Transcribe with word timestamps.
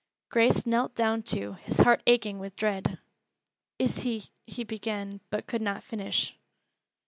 Grace 0.29 0.65
knelt 0.65 0.95
down 0.95 1.21
too, 1.21 1.57
his 1.63 1.77
heart 1.81 2.01
aching 2.07 2.39
with 2.39 2.55
dread. 2.55 2.97
"Is 3.77 3.99
he" 3.99 4.31
he 4.47 4.63
began, 4.63 5.19
but 5.29 5.45
could 5.45 5.61
not 5.61 5.83
finish. 5.83 6.35